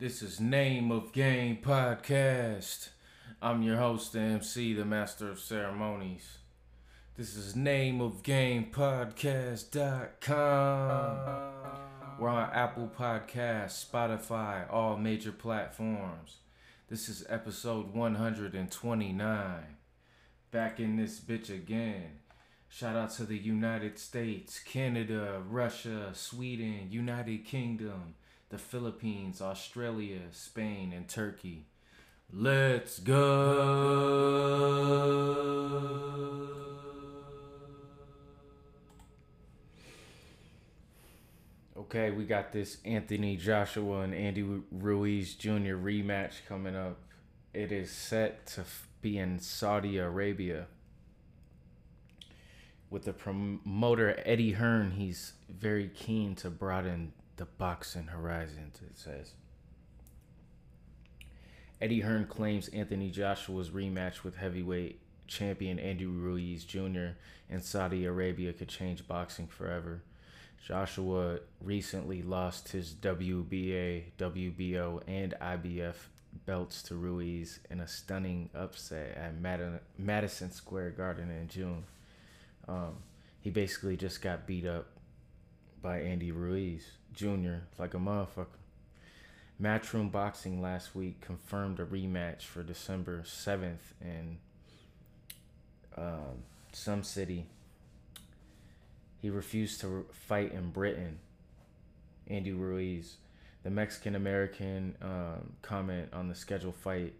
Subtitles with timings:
[0.00, 2.90] This is Name of Game Podcast.
[3.42, 6.38] I'm your host, MC, the Master of Ceremonies.
[7.16, 9.58] This is Name of Game Podcast.com.
[12.20, 16.36] We're on Apple Podcasts, Spotify, all major platforms.
[16.88, 19.76] This is episode 129.
[20.52, 22.20] Back in this bitch again.
[22.68, 28.14] Shout out to the United States, Canada, Russia, Sweden, United Kingdom,
[28.50, 31.66] the Philippines, Australia, Spain, and Turkey.
[32.32, 33.18] Let's go.
[41.76, 45.76] Okay, we got this Anthony Joshua and Andy Ruiz Jr.
[45.76, 46.98] rematch coming up.
[47.54, 48.64] It is set to
[49.00, 50.66] be in Saudi Arabia.
[52.90, 59.32] With the promoter Eddie Hearn, he's very keen to broaden the boxing horizons, it says.
[61.80, 67.10] Eddie Hearn claims Anthony Joshua's rematch with heavyweight champion Andy Ruiz Jr.
[67.48, 70.02] in Saudi Arabia could change boxing forever.
[70.66, 75.94] Joshua recently lost his WBA, WBO, and IBF
[76.46, 81.84] belts to Ruiz in a stunning upset at Mad- Madison Square Garden in June.
[82.66, 82.96] Um,
[83.40, 84.88] he basically just got beat up
[85.82, 87.62] by Andy Ruiz Jr.
[87.78, 88.46] like a motherfucker.
[89.60, 94.38] Matchroom Boxing last week confirmed a rematch for December 7th in
[95.96, 97.46] um, some city
[99.20, 101.18] he refused to fight in Britain.
[102.28, 103.16] Andy Ruiz,
[103.62, 107.14] the Mexican American, um, comment on the scheduled fight.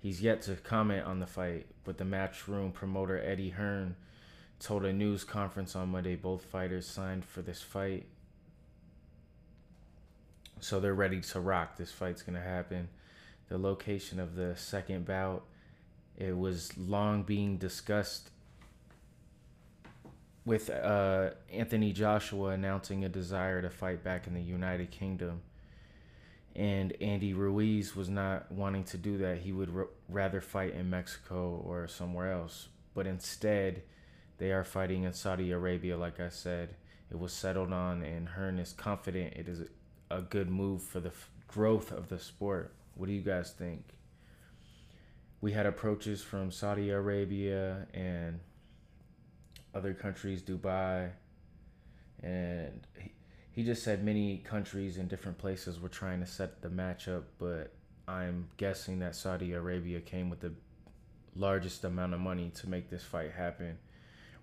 [0.00, 3.96] He's yet to comment on the fight, but the matchroom promoter Eddie Hearn
[4.60, 8.06] told a news conference on Monday both fighters signed for this fight.
[10.60, 11.76] So they're ready to rock.
[11.76, 12.88] This fight's going to happen.
[13.48, 15.44] The location of the second bout,
[16.16, 18.30] it was long being discussed
[20.46, 25.42] with uh, Anthony Joshua announcing a desire to fight back in the United Kingdom.
[26.54, 29.38] And Andy Ruiz was not wanting to do that.
[29.38, 32.68] He would r- rather fight in Mexico or somewhere else.
[32.94, 33.82] But instead,
[34.38, 36.76] they are fighting in Saudi Arabia, like I said.
[37.10, 39.68] It was settled on, and Hearn is confident it is
[40.10, 42.72] a good move for the f- growth of the sport.
[42.94, 43.84] What do you guys think?
[45.40, 48.40] We had approaches from Saudi Arabia and
[49.74, 51.10] other countries, Dubai,
[52.22, 53.12] and he,
[53.52, 57.72] he just said many countries and different places were trying to set the matchup, but
[58.08, 60.52] I'm guessing that Saudi Arabia came with the
[61.34, 63.78] largest amount of money to make this fight happen.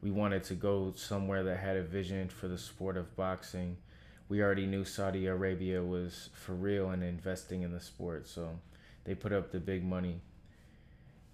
[0.03, 3.78] We wanted to go somewhere that had a vision for the sport of boxing.
[4.28, 8.59] We already knew Saudi Arabia was for real and investing in the sport, so
[9.06, 10.19] they put up the big money.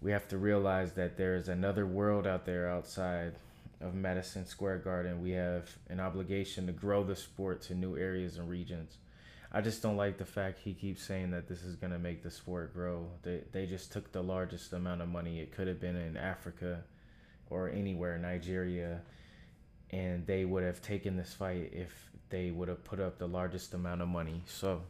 [0.02, 3.34] We have to realize that there is another world out there outside
[3.81, 8.38] of Madison Square Garden, we have an obligation to grow the sport to new areas
[8.38, 8.97] and regions.
[9.52, 12.22] I just don't like the fact he keeps saying that this is going to make
[12.22, 13.08] the sport grow.
[13.24, 15.40] They, they just took the largest amount of money.
[15.40, 16.84] It could have been in Africa
[17.50, 19.02] or anywhere, in Nigeria,
[19.92, 23.74] and they would have taken this fight if they would have put up the largest
[23.74, 24.44] amount of money.
[24.46, 24.82] So,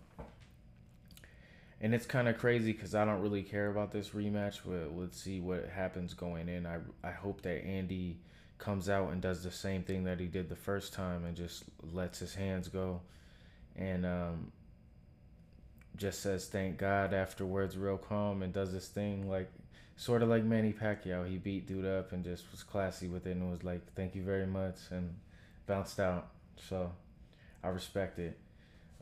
[1.79, 4.59] and it's kind of crazy because I don't really care about this rematch.
[4.65, 6.65] But let's see what happens going in.
[6.65, 8.19] I, I hope that Andy
[8.57, 11.63] comes out and does the same thing that he did the first time and just
[11.93, 13.01] lets his hands go
[13.77, 14.51] and um,
[15.95, 19.49] just says thank God afterwards real calm and does this thing like
[19.99, 21.29] sort of like Manny Pacquiao.
[21.29, 24.23] He beat dude up and just was classy with it and was like thank you
[24.23, 25.13] very much and
[25.67, 26.29] bounced out.
[26.69, 26.89] So
[27.61, 28.39] I respect it.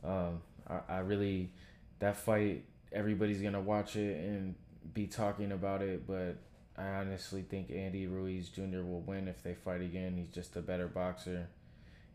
[0.02, 1.52] Um, I, I really
[2.00, 4.56] that fight everybody's gonna watch it and
[4.92, 6.36] be talking about it, but
[6.76, 8.82] I honestly think Andy Ruiz Jr.
[8.82, 10.16] will win if they fight again.
[10.16, 11.46] He's just a better boxer.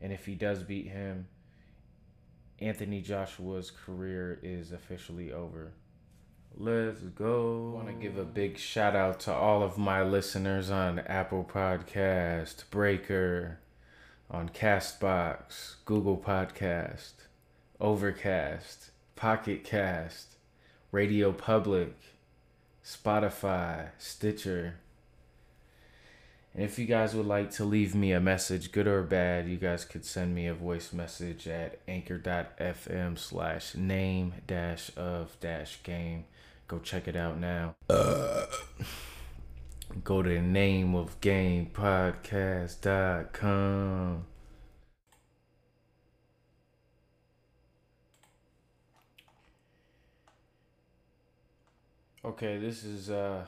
[0.02, 1.28] And if he does beat him,
[2.60, 5.72] Anthony Joshua's career is officially over.
[6.56, 7.72] Let's go.
[7.72, 11.50] I want to give a big shout out to all of my listeners on Apple
[11.52, 13.58] Podcast, Breaker,
[14.30, 17.14] on Castbox, Google Podcast,
[17.82, 20.36] Overcast, Pocket Cast,
[20.92, 21.96] Radio Public,
[22.86, 24.76] Spotify, Stitcher.
[26.54, 29.58] And if you guys would like to leave me a message, good or bad, you
[29.58, 36.26] guys could send me a voice message at anchor.fm slash name dash of dash game.
[36.68, 37.76] Go check it out now.
[37.90, 38.46] Uh,
[40.04, 43.06] go to name of game podcast.com.
[52.26, 53.46] Okay, this is uh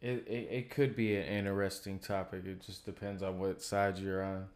[0.00, 2.44] it, it, it could be an interesting topic.
[2.46, 4.46] It just depends on what side you're on.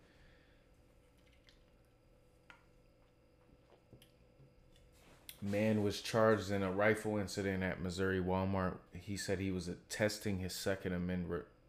[5.42, 8.76] Man was charged in a rifle incident at Missouri Walmart.
[8.92, 10.92] He said he was testing his Second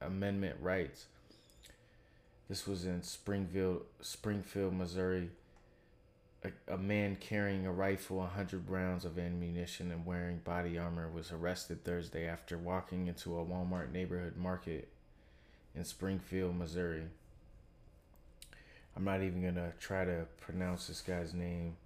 [0.01, 1.05] Amendment rights.
[2.49, 5.29] This was in Springfield, Springfield, Missouri.
[6.43, 11.31] A, a man carrying a rifle, 100 rounds of ammunition, and wearing body armor was
[11.31, 14.89] arrested Thursday after walking into a Walmart neighborhood market
[15.73, 17.03] in Springfield, Missouri.
[18.97, 21.77] I'm not even going to try to pronounce this guy's name.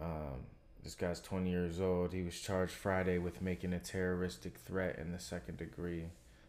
[0.00, 0.46] Um,
[0.82, 2.12] this guy's 20 years old.
[2.12, 6.06] He was charged Friday with making a terroristic threat in the second degree,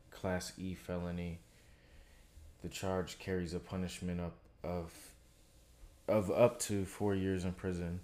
[0.10, 1.40] Class E felony.
[2.62, 4.92] The charge carries a punishment up of,
[6.08, 8.00] of up to four years in prison.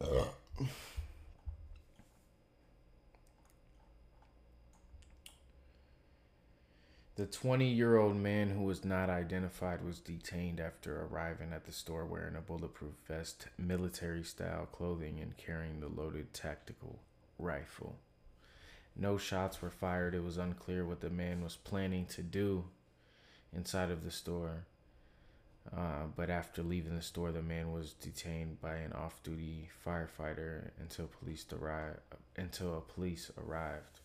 [0.00, 0.24] Uh.
[7.18, 11.72] The 20 year old man who was not identified was detained after arriving at the
[11.72, 17.00] store wearing a bulletproof vest, military style clothing, and carrying the loaded tactical
[17.36, 17.96] rifle.
[18.94, 20.14] No shots were fired.
[20.14, 22.66] It was unclear what the man was planning to do
[23.52, 24.66] inside of the store.
[25.76, 31.08] Uh, but after leaving the store, the man was detained by an off-duty firefighter until
[31.08, 31.98] police arrived.
[32.36, 33.98] Until a police arrived.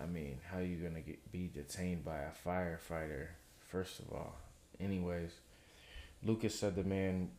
[0.00, 3.28] I mean, how are you gonna get be detained by a firefighter?
[3.68, 4.36] First of all,
[4.80, 5.32] anyways,
[6.24, 7.30] Lucas said the man,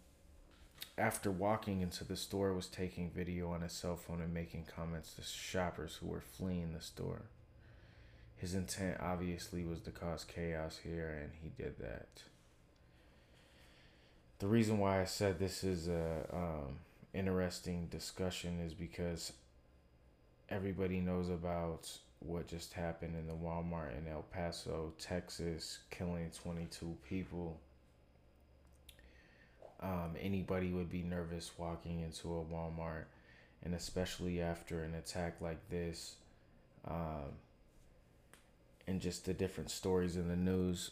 [0.98, 5.14] after walking into the store, was taking video on his cell phone and making comments
[5.14, 7.24] to shoppers who were fleeing the store.
[8.36, 12.24] His intent obviously was to cause chaos here, and he did that.
[14.40, 16.80] The reason why I said this is a um,
[17.14, 19.32] interesting discussion is because
[20.50, 21.90] everybody knows about
[22.26, 27.60] what just happened in the Walmart in El Paso, Texas, killing 22 people.
[29.82, 33.06] Um, anybody would be nervous walking into a Walmart,
[33.64, 36.16] and especially after an attack like this,
[36.88, 37.34] um,
[38.88, 40.92] and just the different stories in the news.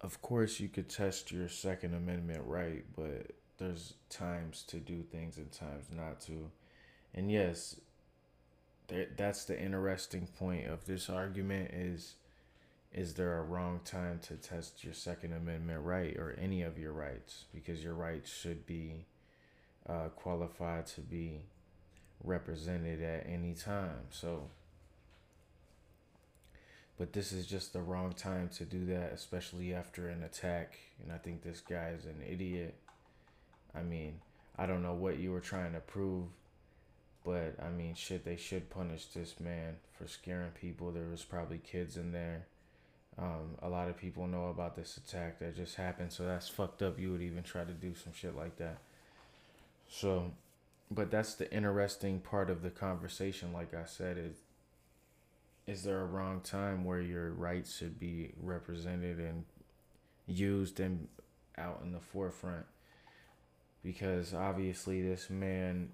[0.00, 5.36] Of course, you could test your Second Amendment right, but there's times to do things
[5.36, 6.50] and times not to.
[7.14, 7.80] And yes,
[9.16, 12.14] that's the interesting point of this argument is
[12.92, 16.92] is there a wrong time to test your second amendment right or any of your
[16.92, 17.44] rights?
[17.54, 19.04] Because your rights should be
[19.86, 21.42] uh, qualified to be
[22.24, 24.06] represented at any time.
[24.10, 24.48] So
[26.96, 30.78] but this is just the wrong time to do that especially after an attack.
[31.02, 32.74] And i think this guy is an idiot.
[33.74, 34.20] I mean
[34.56, 36.24] i don't know what you were trying to prove
[37.28, 40.90] but I mean, shit, they should punish this man for scaring people.
[40.90, 42.46] There was probably kids in there.
[43.18, 46.80] Um, a lot of people know about this attack that just happened, so that's fucked
[46.80, 46.98] up.
[46.98, 48.78] You would even try to do some shit like that.
[49.90, 50.32] So,
[50.90, 53.52] but that's the interesting part of the conversation.
[53.52, 54.36] Like I said, is
[55.66, 59.44] is there a wrong time where your rights should be represented and
[60.26, 61.08] used and
[61.58, 62.64] out in the forefront?
[63.84, 65.90] Because obviously, this man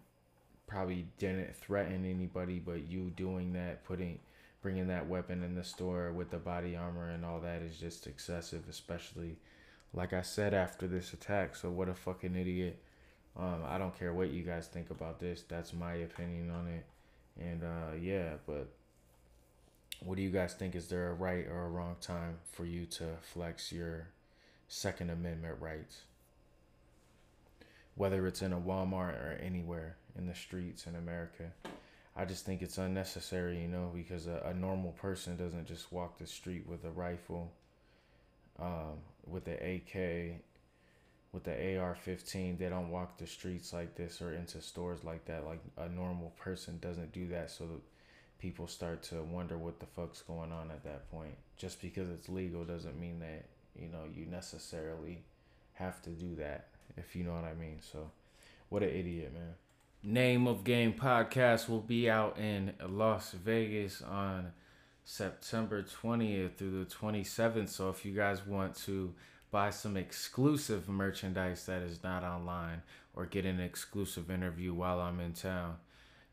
[0.67, 4.19] probably didn't threaten anybody, but you doing that, putting
[4.63, 8.07] bringing that weapon in the store with the body armor and all that is just
[8.07, 9.37] excessive, especially
[9.93, 11.55] like I said after this attack.
[11.55, 12.83] So what a fucking idiot.
[13.37, 15.45] Um, I don't care what you guys think about this.
[15.47, 16.87] That's my opinion on it.
[17.39, 18.69] And uh, yeah, but
[20.01, 20.75] what do you guys think?
[20.75, 24.09] Is there a right or a wrong time for you to flex your
[24.69, 26.03] Second Amendment rights?
[27.97, 31.53] Whether it's in a Walmart or anywhere in the streets in America.
[32.17, 36.19] I just think it's unnecessary, you know, because a, a normal person doesn't just walk
[36.19, 37.51] the street with a rifle,
[38.61, 40.41] um, with the AK,
[41.33, 42.57] with the AR 15.
[42.57, 45.45] They don't walk the streets like this or into stores like that.
[45.45, 47.51] Like a normal person doesn't do that.
[47.51, 47.67] So
[48.39, 51.35] people start to wonder what the fuck's going on at that point.
[51.57, 55.25] Just because it's legal doesn't mean that, you know, you necessarily
[55.73, 57.79] have to do that, if you know what I mean.
[57.81, 58.11] So,
[58.69, 59.55] what an idiot, man.
[60.07, 64.53] Name of Game podcast will be out in Las Vegas on
[65.03, 67.71] September 20th through the 27th.
[67.71, 69.15] So if you guys want to
[69.51, 72.83] buy some exclusive merchandise that is not online
[73.17, 75.77] or get an exclusive interview while I'm in town,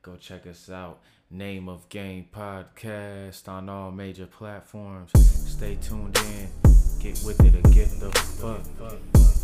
[0.01, 1.00] go check us out.
[1.30, 5.12] Name of Game podcast on all major platforms.
[5.50, 6.50] Stay tuned in.
[7.00, 9.40] Get with it or get the fuck.